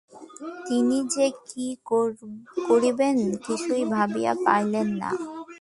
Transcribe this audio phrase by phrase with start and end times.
[0.67, 1.67] তিনি যে কী
[2.67, 5.09] করিবেন কিছুই ভাবিয়া পাইলেন না।